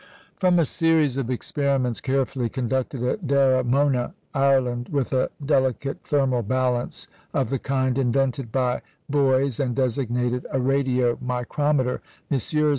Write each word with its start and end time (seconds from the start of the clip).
From 0.35 0.57
a 0.57 0.65
series 0.65 1.19
of 1.19 1.29
experiments 1.29 2.01
carefully 2.01 2.49
conducted 2.49 3.03
at 3.03 3.27
Daramona, 3.27 4.15
Ireland, 4.33 4.89
with 4.89 5.13
a 5.13 5.29
delicate 5.45 6.01
thermal 6.01 6.41
balance, 6.41 7.07
of 7.35 7.51
the 7.51 7.59
kind 7.59 7.99
invented 7.99 8.51
by 8.51 8.81
Boys 9.11 9.59
and 9.59 9.75
designated 9.75 10.47
a 10.51 10.59
"radio 10.59 11.19
micrometer," 11.21 12.01
Messrs. 12.31 12.69